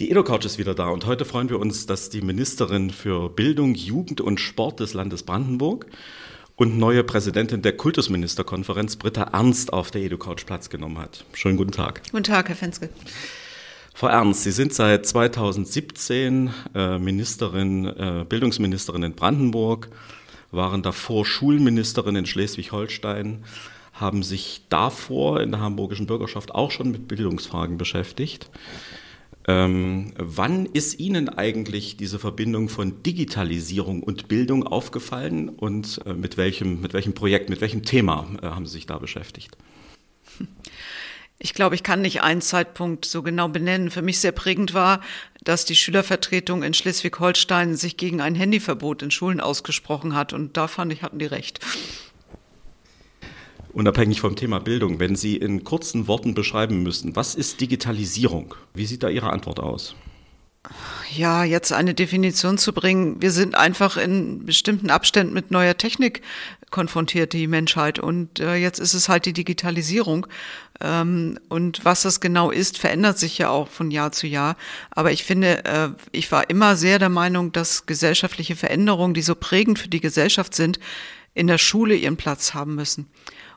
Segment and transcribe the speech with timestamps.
[0.00, 3.74] Die EdoCouch ist wieder da und heute freuen wir uns, dass die Ministerin für Bildung,
[3.74, 5.86] Jugend und Sport des Landes Brandenburg
[6.56, 11.26] und neue Präsidentin der Kultusministerkonferenz Britta Ernst auf der EdoCouch Platz genommen hat.
[11.34, 12.00] Schönen guten Tag.
[12.10, 12.88] Guten Tag, Herr Fenske.
[13.92, 19.90] Frau Ernst, Sie sind seit 2017 äh, Ministerin, äh, Bildungsministerin in Brandenburg,
[20.50, 23.44] waren davor Schulministerin in Schleswig-Holstein,
[23.92, 28.48] haben sich davor in der hamburgischen Bürgerschaft auch schon mit Bildungsfragen beschäftigt.
[29.48, 36.36] Ähm, wann ist Ihnen eigentlich diese Verbindung von Digitalisierung und Bildung aufgefallen und äh, mit,
[36.36, 39.56] welchem, mit welchem Projekt, mit welchem Thema äh, haben Sie sich da beschäftigt?
[41.44, 43.90] Ich glaube, ich kann nicht einen Zeitpunkt so genau benennen.
[43.90, 45.00] Für mich sehr prägend war,
[45.42, 50.32] dass die Schülervertretung in Schleswig-Holstein sich gegen ein Handyverbot in Schulen ausgesprochen hat.
[50.32, 51.58] Und da fand ich, hatten die recht.
[53.74, 58.54] Unabhängig vom Thema Bildung, wenn Sie in kurzen Worten beschreiben müssten, was ist Digitalisierung?
[58.74, 59.94] Wie sieht da Ihre Antwort aus?
[61.10, 63.20] Ja, jetzt eine Definition zu bringen.
[63.20, 66.22] Wir sind einfach in bestimmten Abständen mit neuer Technik
[66.70, 67.98] konfrontiert, die Menschheit.
[67.98, 70.26] Und äh, jetzt ist es halt die Digitalisierung.
[70.80, 74.56] Ähm, und was das genau ist, verändert sich ja auch von Jahr zu Jahr.
[74.90, 79.34] Aber ich finde, äh, ich war immer sehr der Meinung, dass gesellschaftliche Veränderungen, die so
[79.34, 80.78] prägend für die Gesellschaft sind,
[81.34, 83.08] in der Schule ihren Platz haben müssen.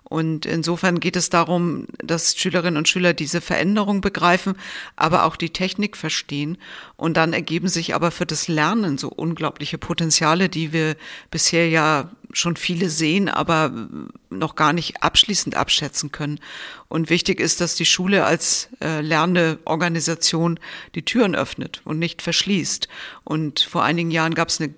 [0.08, 4.56] Und insofern geht es darum, dass Schülerinnen und Schüler diese Veränderung begreifen,
[4.96, 6.58] aber auch die Technik verstehen.
[6.96, 10.96] Und dann ergeben sich aber für das Lernen so unglaubliche Potenziale, die wir
[11.32, 13.88] bisher ja schon viele sehen, aber
[14.30, 16.40] noch gar nicht abschließend abschätzen können.
[16.88, 20.60] Und wichtig ist, dass die Schule als äh, lernende Organisation
[20.94, 22.88] die Türen öffnet und nicht verschließt.
[23.24, 24.74] Und vor einigen Jahren gab es eine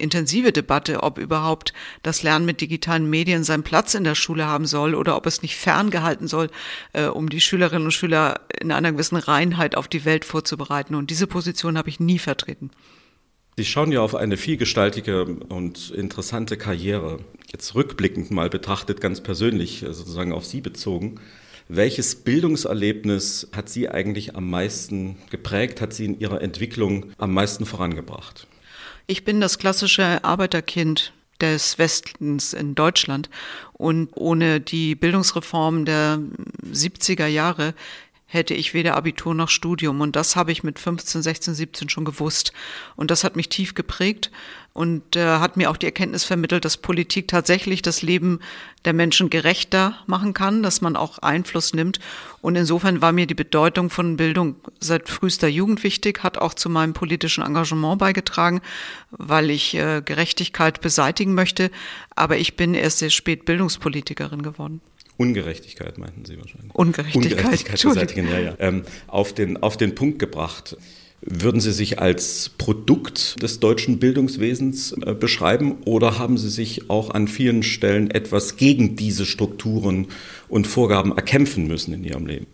[0.00, 1.72] intensive Debatte, ob überhaupt
[2.02, 5.42] das Lernen mit digitalen Medien seinen Platz in der Schule haben soll oder ob es
[5.42, 6.50] nicht ferngehalten soll,
[6.92, 10.94] äh, um die Schülerinnen und Schüler in einer gewissen Reinheit auf die Welt vorzubereiten.
[10.94, 12.70] Und diese Position habe ich nie vertreten.
[13.56, 17.18] Sie schauen ja auf eine vielgestaltige und interessante Karriere.
[17.52, 21.20] Jetzt rückblickend mal betrachtet, ganz persönlich, äh, sozusagen auf Sie bezogen.
[21.68, 27.64] Welches Bildungserlebnis hat Sie eigentlich am meisten geprägt, hat Sie in Ihrer Entwicklung am meisten
[27.64, 28.48] vorangebracht?
[29.10, 33.28] Ich bin das klassische Arbeiterkind des Westens in Deutschland.
[33.72, 36.20] Und ohne die Bildungsreform der
[36.72, 37.74] 70er Jahre
[38.32, 40.00] hätte ich weder Abitur noch Studium.
[40.00, 42.52] Und das habe ich mit 15, 16, 17 schon gewusst.
[42.94, 44.30] Und das hat mich tief geprägt
[44.72, 48.38] und äh, hat mir auch die Erkenntnis vermittelt, dass Politik tatsächlich das Leben
[48.84, 51.98] der Menschen gerechter machen kann, dass man auch Einfluss nimmt.
[52.40, 56.70] Und insofern war mir die Bedeutung von Bildung seit frühester Jugend wichtig, hat auch zu
[56.70, 58.60] meinem politischen Engagement beigetragen,
[59.10, 61.72] weil ich äh, Gerechtigkeit beseitigen möchte.
[62.14, 64.80] Aber ich bin erst sehr spät Bildungspolitikerin geworden.
[65.20, 66.74] Ungerechtigkeit meinten Sie wahrscheinlich.
[66.74, 67.32] Ungerechtigkeit.
[67.32, 68.54] Ungerechtigkeit beseitigen, ja, ja.
[68.58, 70.78] Ähm, auf, den, auf den Punkt gebracht.
[71.20, 77.10] Würden Sie sich als Produkt des deutschen Bildungswesens äh, beschreiben oder haben Sie sich auch
[77.10, 80.06] an vielen Stellen etwas gegen diese Strukturen
[80.48, 82.46] und Vorgaben erkämpfen müssen in Ihrem Leben?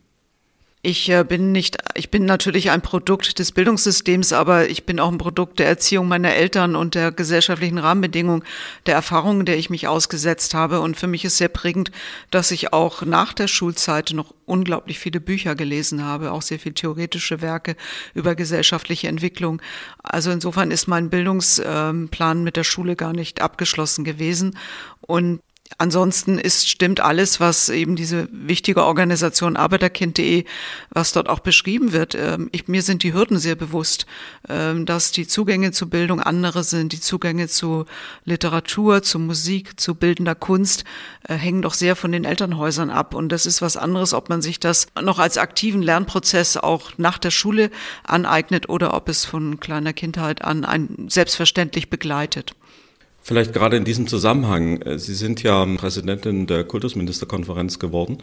[0.88, 5.10] Ich äh, bin nicht, ich bin natürlich ein Produkt des Bildungssystems, aber ich bin auch
[5.10, 8.44] ein Produkt der Erziehung meiner Eltern und der gesellschaftlichen Rahmenbedingungen,
[8.86, 10.78] der Erfahrungen, der ich mich ausgesetzt habe.
[10.78, 11.90] Und für mich ist sehr prägend,
[12.30, 16.72] dass ich auch nach der Schulzeit noch unglaublich viele Bücher gelesen habe, auch sehr viel
[16.72, 17.74] theoretische Werke
[18.14, 19.60] über gesellschaftliche Entwicklung.
[20.04, 24.56] Also insofern ist mein Bildungsplan mit der Schule gar nicht abgeschlossen gewesen.
[25.00, 25.40] Und
[25.78, 30.44] Ansonsten ist, stimmt alles, was eben diese wichtige Organisation Arbeiterkind.de,
[30.90, 32.14] was dort auch beschrieben wird.
[32.14, 34.06] Ähm, ich, mir sind die Hürden sehr bewusst,
[34.48, 36.92] ähm, dass die Zugänge zu Bildung andere sind.
[36.92, 37.84] Die Zugänge zu
[38.24, 40.84] Literatur, zu Musik, zu bildender Kunst
[41.28, 43.14] äh, hängen doch sehr von den Elternhäusern ab.
[43.14, 47.18] Und das ist was anderes, ob man sich das noch als aktiven Lernprozess auch nach
[47.18, 47.70] der Schule
[48.04, 52.54] aneignet oder ob es von kleiner Kindheit an ein selbstverständlich begleitet.
[53.26, 54.80] Vielleicht gerade in diesem Zusammenhang.
[54.82, 58.18] Äh, Sie sind ja Präsidentin der Kultusministerkonferenz geworden.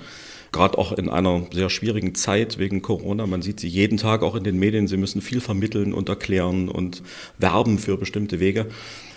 [0.53, 3.27] Gerade auch in einer sehr schwierigen Zeit wegen Corona.
[3.27, 4.87] Man sieht Sie jeden Tag auch in den Medien.
[4.87, 7.03] Sie müssen viel vermitteln und erklären und
[7.37, 8.67] werben für bestimmte Wege.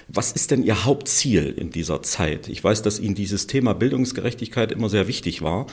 [0.09, 2.49] Was ist denn Ihr Hauptziel in dieser Zeit?
[2.49, 5.69] Ich weiß, dass Ihnen dieses Thema Bildungsgerechtigkeit immer sehr wichtig war.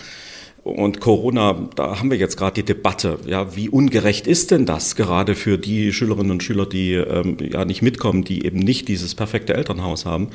[0.64, 4.96] Und Corona, da haben wir jetzt gerade die Debatte, ja, wie ungerecht ist denn das
[4.96, 9.14] gerade für die Schülerinnen und Schüler, die ähm, ja nicht mitkommen, die eben nicht dieses
[9.14, 10.30] perfekte Elternhaus haben?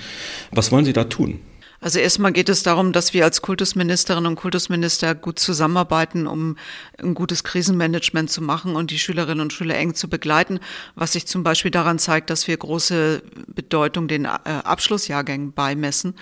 [0.50, 1.40] Was wollen Sie da tun?
[1.80, 6.56] Also erstmal geht es darum, dass wir als Kultusministerinnen und Kultusminister gut zusammenarbeiten, um
[7.00, 10.58] ein gutes Krisenmanagement zu machen und die Schülerinnen und Schüler eng zu begleiten,
[10.96, 16.14] was sich zum Beispiel daran zeigt, dass wir große Bedeutung den äh, Abschlussjahrgängen beimessen.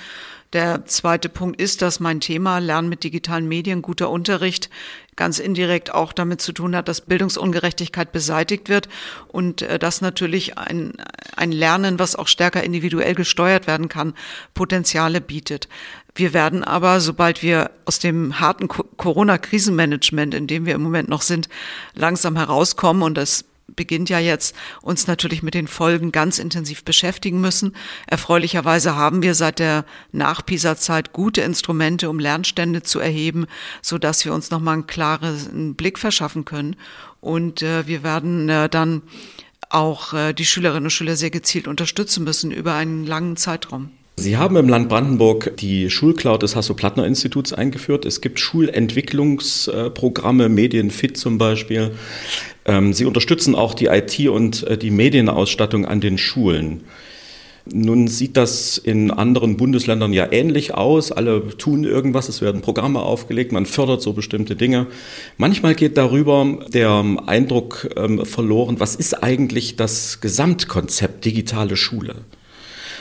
[0.53, 4.71] Der zweite Punkt ist, dass mein Thema Lernen mit digitalen Medien, guter Unterricht
[5.17, 8.89] ganz indirekt auch damit zu tun hat, dass Bildungsungerechtigkeit beseitigt wird
[9.29, 10.93] und äh, dass natürlich ein,
[11.35, 14.15] ein Lernen, was auch stärker individuell gesteuert werden kann,
[14.55, 15.69] Potenziale bietet.
[16.15, 21.23] Wir werden aber, sobald wir aus dem harten Corona-Krisenmanagement, in dem wir im Moment noch
[21.23, 21.49] sind,
[21.95, 27.41] langsam herauskommen und das beginnt ja jetzt, uns natürlich mit den Folgen ganz intensiv beschäftigen
[27.41, 27.75] müssen.
[28.07, 33.47] Erfreulicherweise haben wir seit der Nach-PISA-Zeit gute Instrumente, um Lernstände zu erheben,
[33.83, 36.77] so dass wir uns nochmal einen klaren Blick verschaffen können.
[37.21, 39.03] Und äh, wir werden äh, dann
[39.69, 43.91] auch äh, die Schülerinnen und Schüler sehr gezielt unterstützen müssen über einen langen Zeitraum.
[44.19, 48.07] Sie haben im Land Brandenburg die Schulcloud des Hasso-Plattner-Instituts eingeführt.
[48.07, 51.91] Es gibt Schulentwicklungsprogramme, Medienfit zum Beispiel.
[52.65, 56.85] Ähm, Sie unterstützen auch die IT und äh, die Medienausstattung an den Schulen.
[57.71, 61.13] Nun sieht das in anderen Bundesländern ja ähnlich aus.
[61.13, 64.87] Alle tun irgendwas, es werden Programme aufgelegt, man fördert so bestimmte Dinge.
[65.37, 72.15] Manchmal geht darüber der Eindruck ähm, verloren, was ist eigentlich das Gesamtkonzept digitale Schule?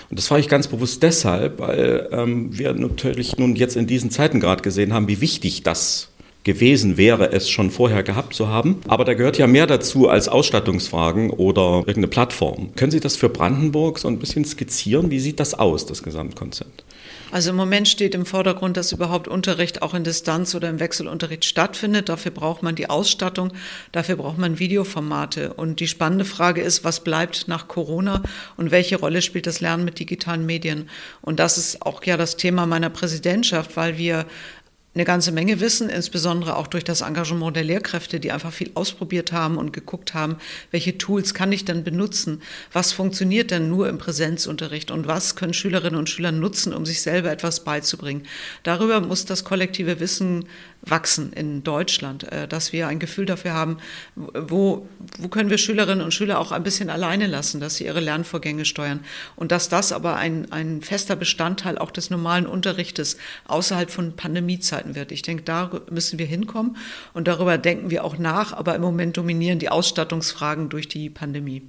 [0.09, 4.11] Und das war ich ganz bewusst deshalb, weil ähm, wir natürlich nun jetzt in diesen
[4.11, 6.09] Zeiten gerade gesehen haben, wie wichtig das
[6.43, 8.79] gewesen wäre, es schon vorher gehabt zu haben.
[8.87, 12.69] Aber da gehört ja mehr dazu als Ausstattungsfragen oder irgendeine Plattform.
[12.75, 15.09] Können Sie das für Brandenburg so ein bisschen skizzieren?
[15.09, 16.85] Wie sieht das aus, das Gesamtkonzept?
[17.31, 21.45] Also im Moment steht im Vordergrund, dass überhaupt Unterricht auch in Distanz oder im Wechselunterricht
[21.45, 22.09] stattfindet.
[22.09, 23.51] Dafür braucht man die Ausstattung,
[23.91, 25.53] dafür braucht man Videoformate.
[25.53, 28.21] Und die spannende Frage ist, was bleibt nach Corona
[28.57, 30.89] und welche Rolle spielt das Lernen mit digitalen Medien?
[31.21, 34.25] Und das ist auch ja das Thema meiner Präsidentschaft, weil wir
[34.95, 39.33] eine ganze Menge wissen, insbesondere auch durch das Engagement der Lehrkräfte, die einfach viel ausprobiert
[39.33, 40.37] haben und geguckt haben,
[40.71, 44.91] welche Tools kann ich denn benutzen, was funktioniert denn nur im Präsenzunterricht?
[44.91, 48.23] Und was können Schülerinnen und Schüler nutzen, um sich selber etwas beizubringen.
[48.63, 50.45] Darüber muss das kollektive Wissen
[50.81, 53.77] wachsen in Deutschland, äh, dass wir ein Gefühl dafür haben,
[54.15, 54.87] wo,
[55.17, 58.65] wo können wir Schülerinnen und Schüler auch ein bisschen alleine lassen, dass sie ihre Lernvorgänge
[58.65, 58.99] steuern?
[59.35, 64.84] Und dass das aber ein, ein fester Bestandteil auch des normalen Unterrichtes außerhalb von Pandemiezeiten
[64.93, 65.11] wird.
[65.11, 66.77] Ich denke, da müssen wir hinkommen
[67.13, 71.63] und darüber denken wir auch nach, aber im Moment dominieren die Ausstattungsfragen durch die Pandemie.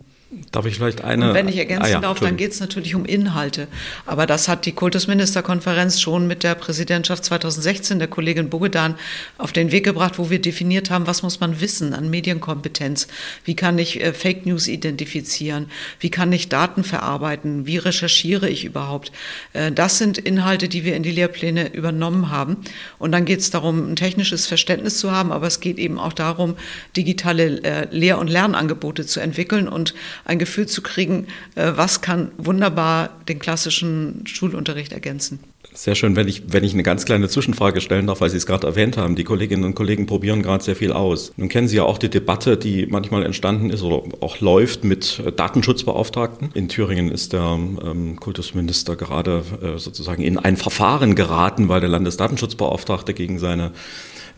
[0.50, 1.28] Darf ich vielleicht eine?
[1.28, 3.68] Und wenn ich ergänzen ah, ja, darf, dann geht es natürlich um Inhalte.
[4.06, 8.96] Aber das hat die Kultusministerkonferenz schon mit der Präsidentschaft 2016 der Kollegin Bogedan
[9.38, 13.06] auf den Weg gebracht, wo wir definiert haben, was muss man wissen an Medienkompetenz?
[13.44, 15.70] Wie kann ich äh, Fake News identifizieren?
[16.00, 17.66] Wie kann ich Daten verarbeiten?
[17.66, 19.12] Wie recherchiere ich überhaupt?
[19.52, 22.56] Äh, das sind Inhalte, die wir in die Lehrpläne übernommen haben.
[22.98, 26.12] Und dann geht es darum, ein technisches Verständnis zu haben, aber es geht eben auch
[26.12, 26.56] darum,
[26.96, 29.94] digitale äh, Lehr- und Lernangebote zu entwickeln und
[30.24, 35.40] ein Gefühl zu kriegen, äh, was kann wunderbar den klassischen Schulunterricht ergänzen.
[35.76, 38.46] Sehr schön, wenn ich, wenn ich eine ganz kleine Zwischenfrage stellen darf, weil Sie es
[38.46, 39.14] gerade erwähnt haben.
[39.14, 41.32] Die Kolleginnen und Kollegen probieren gerade sehr viel aus.
[41.36, 45.22] Nun kennen Sie ja auch die Debatte, die manchmal entstanden ist oder auch läuft mit
[45.36, 46.48] Datenschutzbeauftragten.
[46.54, 51.90] In Thüringen ist der ähm, Kultusminister gerade äh, sozusagen in ein Verfahren geraten, weil der
[51.90, 53.72] Landesdatenschutzbeauftragte gegen seine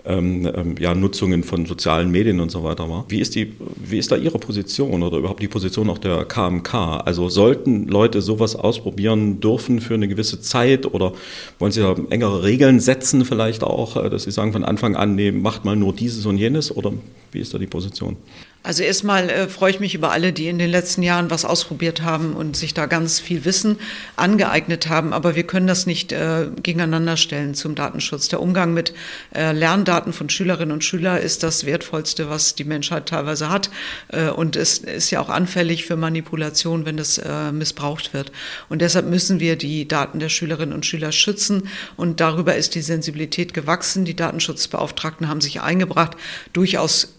[0.05, 3.05] ähm, ähm, ja, Nutzungen von sozialen Medien und so weiter war.
[3.09, 6.75] Wie ist, die, wie ist da Ihre Position oder überhaupt die Position auch der KMK?
[7.05, 11.13] Also sollten Leute sowas ausprobieren dürfen für eine gewisse Zeit oder
[11.59, 15.15] wollen Sie da engere Regeln setzen vielleicht auch, äh, dass Sie sagen von Anfang an,
[15.15, 16.93] nee, macht mal nur dieses und jenes oder
[17.33, 18.17] wie ist da die Position?
[18.65, 22.03] Also erstmal äh, freue ich mich über alle, die in den letzten Jahren was ausprobiert
[22.03, 23.79] haben und sich da ganz viel Wissen
[24.17, 25.13] angeeignet haben.
[25.13, 28.29] Aber wir können das nicht äh, gegeneinander stellen zum Datenschutz.
[28.29, 28.93] Der Umgang mit
[29.33, 33.71] äh, Lerndaten von Schülerinnen und Schülern ist das Wertvollste, was die Menschheit teilweise hat.
[34.09, 38.33] Äh, und es ist ja auch anfällig für Manipulation, wenn das äh, missbraucht wird.
[38.69, 41.69] Und deshalb müssen wir die Daten der Schülerinnen und Schüler schützen.
[41.97, 44.05] Und darüber ist die Sensibilität gewachsen.
[44.05, 46.17] Die Datenschutzbeauftragten haben sich eingebracht,
[46.53, 47.15] durchaus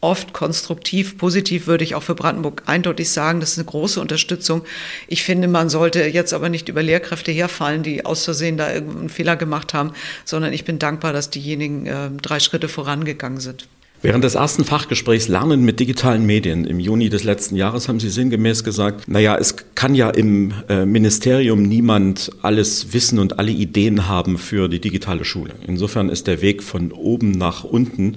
[0.00, 3.40] oft konstruktiv, positiv würde ich auch für Brandenburg eindeutig sagen.
[3.40, 4.62] Das ist eine große Unterstützung.
[5.08, 9.10] Ich finde, man sollte jetzt aber nicht über Lehrkräfte herfallen, die aus Versehen da irgendeinen
[9.10, 9.92] Fehler gemacht haben,
[10.24, 13.68] sondern ich bin dankbar, dass diejenigen äh, drei Schritte vorangegangen sind.
[14.02, 18.08] Während des ersten Fachgesprächs Lernen mit digitalen Medien im Juni des letzten Jahres haben Sie
[18.08, 24.08] sinngemäß gesagt, naja, es kann ja im äh, Ministerium niemand alles wissen und alle Ideen
[24.08, 25.52] haben für die digitale Schule.
[25.66, 28.16] Insofern ist der Weg von oben nach unten,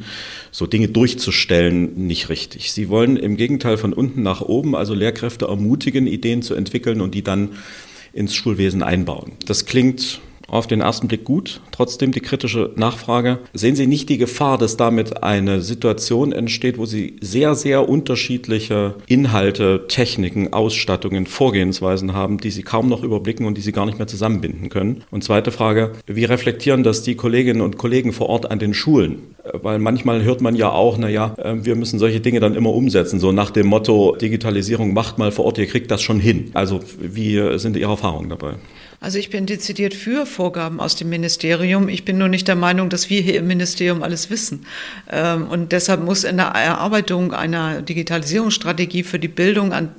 [0.51, 2.71] so Dinge durchzustellen, nicht richtig.
[2.71, 7.13] Sie wollen im Gegenteil von unten nach oben, also Lehrkräfte ermutigen, Ideen zu entwickeln und
[7.13, 7.49] die dann
[8.13, 9.33] ins Schulwesen einbauen.
[9.45, 10.21] Das klingt
[10.53, 11.62] auf den ersten Blick gut.
[11.72, 13.39] Trotzdem die kritische Nachfrage.
[13.53, 18.95] Sehen Sie nicht die Gefahr, dass damit eine Situation entsteht, wo Sie sehr, sehr unterschiedliche
[19.07, 23.98] Inhalte, Techniken, Ausstattungen, Vorgehensweisen haben, die Sie kaum noch überblicken und die Sie gar nicht
[23.98, 25.03] mehr zusammenbinden können?
[25.12, 29.33] Und zweite Frage, wie reflektieren das die Kolleginnen und Kollegen vor Ort an den Schulen?
[29.51, 33.19] Weil manchmal hört man ja auch, naja, äh, wir müssen solche Dinge dann immer umsetzen,
[33.19, 36.51] so nach dem Motto, Digitalisierung macht mal vor Ort, ihr kriegt das schon hin.
[36.53, 38.53] Also wie sind Ihre Erfahrungen dabei?
[39.03, 41.89] Also ich bin dezidiert für Vorgaben aus dem Ministerium.
[41.89, 44.65] Ich bin nur nicht der Meinung, dass wir hier im Ministerium alles wissen.
[45.12, 49.93] Ähm, und deshalb muss in der Erarbeitung einer Digitalisierungsstrategie für die Bildung, an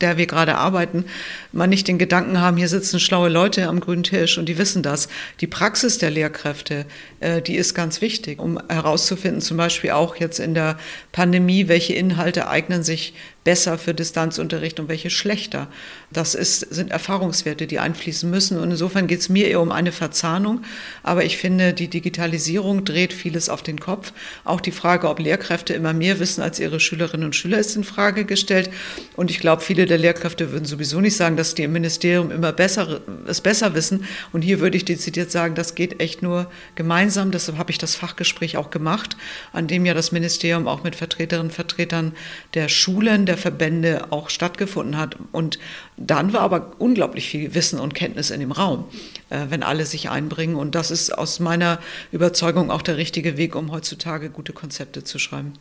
[0.00, 1.04] der wir gerade arbeiten,
[1.52, 4.82] man nicht den Gedanken haben, hier sitzen schlaue Leute am grünen Tisch und die wissen
[4.82, 5.08] das.
[5.40, 6.86] Die Praxis der Lehrkräfte,
[7.20, 10.76] äh, die ist ganz wichtig, um herauszufinden, zum Beispiel auch jetzt in der
[11.12, 13.14] Pandemie, welche Inhalte eignen sich
[13.50, 15.66] besser für Distanzunterricht und welche schlechter.
[16.12, 18.60] Das ist, sind Erfahrungswerte, die einfließen müssen.
[18.60, 20.62] Und insofern geht es mir eher um eine Verzahnung.
[21.02, 24.12] Aber ich finde, die Digitalisierung dreht vieles auf den Kopf.
[24.44, 27.82] Auch die Frage, ob Lehrkräfte immer mehr wissen als ihre Schülerinnen und Schüler, ist in
[27.82, 28.70] Frage gestellt.
[29.16, 32.52] Und ich glaube, viele der Lehrkräfte würden sowieso nicht sagen, dass die im Ministerium immer
[32.52, 34.04] besser, es besser wissen.
[34.32, 37.32] Und hier würde ich dezidiert sagen, das geht echt nur gemeinsam.
[37.32, 39.16] Deshalb habe ich das Fachgespräch auch gemacht,
[39.52, 42.12] an dem ja das Ministerium auch mit Vertreterinnen und Vertretern
[42.54, 45.16] der Schulen, der Verbände auch stattgefunden hat.
[45.32, 45.58] Und
[45.96, 48.84] dann war aber unglaublich viel Wissen und Kenntnis in dem Raum,
[49.30, 50.56] äh, wenn alle sich einbringen.
[50.56, 51.80] Und das ist aus meiner
[52.12, 55.54] Überzeugung auch der richtige Weg, um heutzutage gute Konzepte zu schreiben.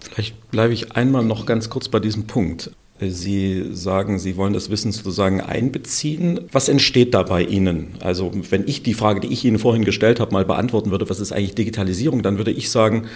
[0.00, 2.70] Vielleicht bleibe ich einmal noch ganz kurz bei diesem Punkt.
[3.00, 6.40] Sie sagen, Sie wollen das Wissen sozusagen einbeziehen.
[6.52, 7.94] Was entsteht da bei Ihnen?
[8.00, 11.18] Also wenn ich die Frage, die ich Ihnen vorhin gestellt habe, mal beantworten würde, was
[11.18, 13.06] ist eigentlich Digitalisierung, dann würde ich sagen,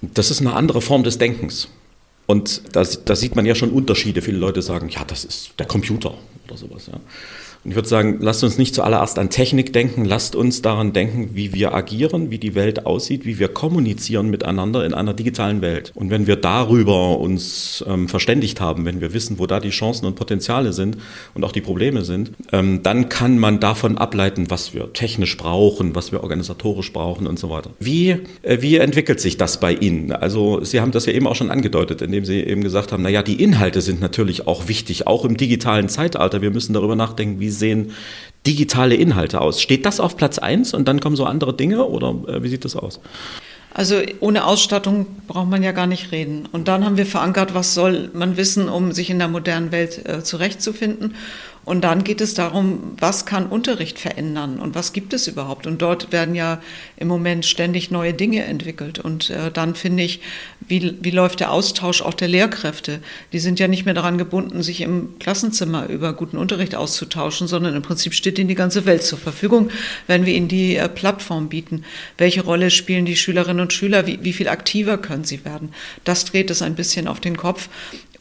[0.00, 1.68] das ist eine andere Form des Denkens.
[2.26, 4.22] Und da, da, sieht man ja schon Unterschiede.
[4.22, 6.14] Viele Leute sagen, ja, das ist der Computer
[6.46, 6.86] oder sowas.
[6.86, 7.00] Ja.
[7.64, 11.30] Und ich würde sagen, lasst uns nicht zuallererst an Technik denken, lasst uns daran denken,
[11.32, 15.90] wie wir agieren, wie die Welt aussieht, wie wir kommunizieren miteinander in einer digitalen Welt.
[15.94, 20.04] Und wenn wir darüber uns ähm, verständigt haben, wenn wir wissen, wo da die Chancen
[20.04, 20.98] und Potenziale sind
[21.32, 25.94] und auch die Probleme sind, ähm, dann kann man davon ableiten, was wir technisch brauchen,
[25.94, 27.70] was wir organisatorisch brauchen und so weiter.
[27.80, 28.10] Wie,
[28.42, 30.12] äh, wie entwickelt sich das bei Ihnen?
[30.12, 33.22] Also Sie haben das ja eben auch schon angedeutet, indem Sie eben gesagt haben, naja,
[33.22, 36.42] die Inhalte sind natürlich auch wichtig, auch im digitalen Zeitalter.
[36.42, 37.92] Wir müssen darüber nachdenken, wie sehen
[38.46, 39.62] digitale Inhalte aus?
[39.62, 42.64] Steht das auf Platz 1 und dann kommen so andere Dinge oder äh, wie sieht
[42.64, 43.00] das aus?
[43.76, 46.48] Also ohne Ausstattung braucht man ja gar nicht reden.
[46.52, 50.08] Und dann haben wir verankert, was soll man wissen, um sich in der modernen Welt
[50.08, 51.16] äh, zurechtzufinden.
[51.64, 55.66] Und dann geht es darum, was kann Unterricht verändern und was gibt es überhaupt?
[55.66, 56.60] Und dort werden ja
[56.96, 58.98] im Moment ständig neue Dinge entwickelt.
[59.00, 60.20] Und äh, dann finde ich,
[60.68, 63.00] wie, wie läuft der Austausch auch der Lehrkräfte?
[63.32, 67.76] Die sind ja nicht mehr daran gebunden, sich im Klassenzimmer über guten Unterricht auszutauschen, sondern
[67.76, 69.70] im Prinzip steht ihnen die ganze Welt zur Verfügung,
[70.06, 71.84] wenn wir ihnen die äh, Plattform bieten.
[72.18, 74.06] Welche Rolle spielen die Schülerinnen und Schüler?
[74.06, 75.70] Wie, wie viel aktiver können sie werden?
[76.04, 77.68] Das dreht es ein bisschen auf den Kopf.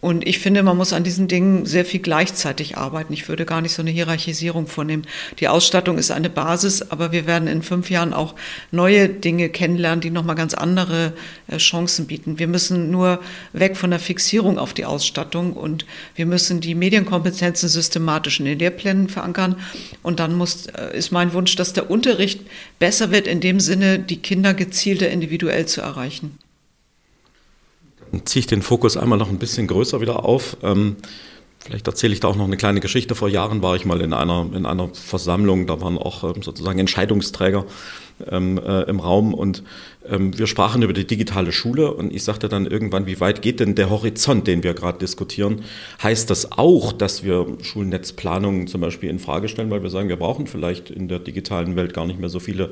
[0.03, 3.13] Und ich finde, man muss an diesen Dingen sehr viel gleichzeitig arbeiten.
[3.13, 5.07] Ich würde gar nicht so eine Hierarchisierung vornehmen.
[5.39, 8.35] Die Ausstattung ist eine Basis, aber wir werden in fünf Jahren auch
[8.71, 11.13] neue Dinge kennenlernen, die nochmal ganz andere
[11.47, 12.32] äh, Chancen bieten.
[12.39, 13.19] Wir müssen nur
[13.53, 15.85] weg von der Fixierung auf die Ausstattung und
[16.15, 19.55] wir müssen die Medienkompetenzen systematisch in den Lehrplänen verankern.
[20.01, 22.41] Und dann muss, äh, ist mein Wunsch, dass der Unterricht
[22.79, 26.37] besser wird, in dem Sinne, die Kinder gezielter individuell zu erreichen
[28.25, 30.57] ziehe ich den Fokus einmal noch ein bisschen größer wieder auf.
[30.61, 30.97] Ähm,
[31.59, 33.15] vielleicht erzähle ich da auch noch eine kleine Geschichte.
[33.15, 36.79] Vor Jahren war ich mal in einer, in einer Versammlung, da waren auch ähm, sozusagen
[36.79, 37.65] Entscheidungsträger
[38.29, 39.63] ähm, äh, im Raum und
[40.09, 43.59] ähm, wir sprachen über die digitale Schule und ich sagte dann irgendwann, wie weit geht
[43.59, 45.63] denn der Horizont, den wir gerade diskutieren?
[46.01, 50.17] Heißt das auch, dass wir Schulnetzplanungen zum Beispiel in Frage stellen, weil wir sagen, wir
[50.17, 52.71] brauchen vielleicht in der digitalen Welt gar nicht mehr so viele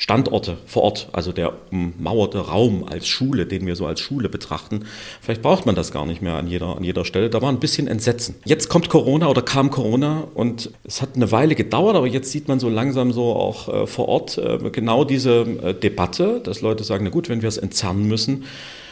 [0.00, 4.86] Standorte vor Ort, also der ummauerte Raum als Schule, den wir so als Schule betrachten.
[5.20, 7.28] Vielleicht braucht man das gar nicht mehr an jeder, an jeder Stelle.
[7.28, 8.36] Da war ein bisschen Entsetzen.
[8.46, 12.48] Jetzt kommt Corona oder kam Corona und es hat eine Weile gedauert, aber jetzt sieht
[12.48, 16.84] man so langsam so auch äh, vor Ort äh, genau diese äh, Debatte, dass Leute
[16.84, 18.44] sagen, na gut, wenn wir es entzerren müssen,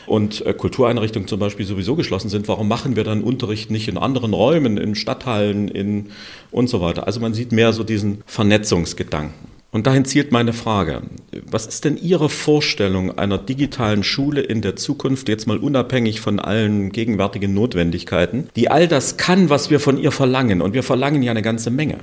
[0.06, 3.98] und äh, Kultureinrichtungen zum Beispiel sowieso geschlossen sind, warum machen wir dann Unterricht nicht in
[3.98, 6.06] anderen Räumen, in Stadthallen in
[6.50, 7.06] und so weiter?
[7.06, 9.58] Also man sieht mehr so diesen Vernetzungsgedanken.
[9.70, 11.02] Und dahin zielt meine Frage.
[11.44, 16.40] Was ist denn Ihre Vorstellung einer digitalen Schule in der Zukunft, jetzt mal unabhängig von
[16.40, 20.62] allen gegenwärtigen Notwendigkeiten, die all das kann, was wir von ihr verlangen?
[20.62, 21.98] Und wir verlangen ja eine ganze Menge.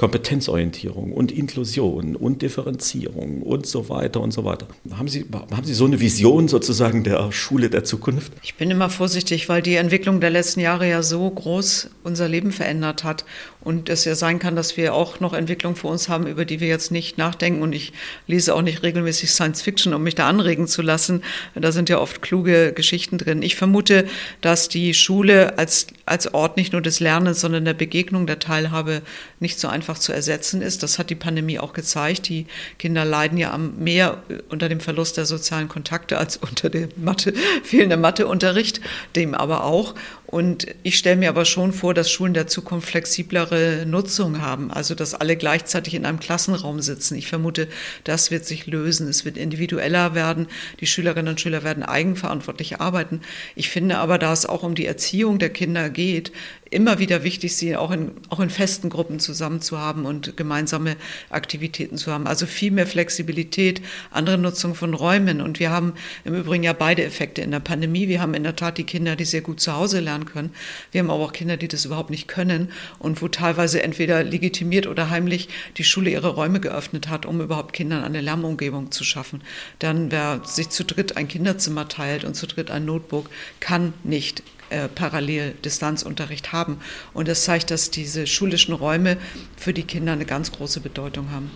[0.00, 4.66] Kompetenzorientierung und Inklusion und Differenzierung und so weiter und so weiter.
[4.92, 8.32] Haben Sie, haben Sie so eine Vision sozusagen der Schule der Zukunft?
[8.42, 12.50] Ich bin immer vorsichtig, weil die Entwicklung der letzten Jahre ja so groß unser Leben
[12.50, 13.26] verändert hat
[13.62, 16.60] und es ja sein kann, dass wir auch noch Entwicklungen vor uns haben, über die
[16.60, 17.60] wir jetzt nicht nachdenken.
[17.60, 17.92] Und ich
[18.26, 21.22] lese auch nicht regelmäßig Science Fiction, um mich da anregen zu lassen.
[21.54, 23.42] Da sind ja oft kluge Geschichten drin.
[23.42, 24.06] Ich vermute,
[24.40, 29.02] dass die Schule als, als Ort nicht nur des Lernens, sondern der Begegnung, der Teilhabe
[29.40, 30.82] nicht so einfach zu ersetzen ist.
[30.82, 32.28] Das hat die Pandemie auch gezeigt.
[32.28, 32.46] Die
[32.78, 38.00] Kinder leiden ja mehr unter dem Verlust der sozialen Kontakte als unter dem Mathe, fehlenden
[38.00, 38.80] Matheunterricht,
[39.16, 39.94] dem aber auch.
[40.30, 44.94] Und ich stelle mir aber schon vor, dass Schulen der Zukunft flexiblere Nutzung haben, also
[44.94, 47.16] dass alle gleichzeitig in einem Klassenraum sitzen.
[47.16, 47.66] Ich vermute,
[48.04, 49.08] das wird sich lösen.
[49.08, 50.46] Es wird individueller werden.
[50.78, 53.22] Die Schülerinnen und Schüler werden eigenverantwortlich arbeiten.
[53.56, 56.30] Ich finde aber, da es auch um die Erziehung der Kinder geht,
[56.70, 60.96] immer wieder wichtig, sie auch in, auch in festen Gruppen zusammen zu haben und gemeinsame
[61.28, 62.28] Aktivitäten zu haben.
[62.28, 63.82] Also viel mehr Flexibilität,
[64.12, 65.40] andere Nutzung von Räumen.
[65.40, 65.94] Und wir haben
[66.24, 68.06] im Übrigen ja beide Effekte in der Pandemie.
[68.06, 70.54] Wir haben in der Tat die Kinder, die sehr gut zu Hause lernen können.
[70.92, 74.86] Wir haben aber auch Kinder, die das überhaupt nicht können und wo teilweise entweder legitimiert
[74.86, 79.42] oder heimlich die Schule ihre Räume geöffnet hat, um überhaupt Kindern eine Lärmumgebung zu schaffen.
[79.78, 84.42] Dann, wer sich zu dritt ein Kinderzimmer teilt und zu dritt ein Notebook, kann nicht
[84.70, 86.80] äh, parallel Distanzunterricht haben.
[87.12, 89.16] Und das zeigt, dass diese schulischen Räume
[89.56, 91.50] für die Kinder eine ganz große Bedeutung haben.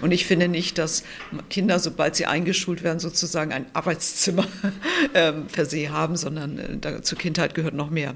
[0.00, 1.04] Und ich finde nicht, dass
[1.48, 4.46] Kinder, sobald sie eingeschult werden, sozusagen ein Arbeitszimmer
[5.12, 8.14] äh, per se haben, sondern äh, zur Kindheit gehört noch mehr.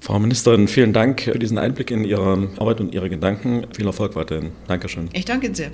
[0.00, 3.68] Frau Ministerin, vielen Dank für diesen Einblick in Ihre Arbeit und Ihre Gedanken.
[3.72, 4.50] Viel Erfolg weiterhin.
[4.66, 5.08] Dankeschön.
[5.12, 5.70] Ich danke Ihnen sehr.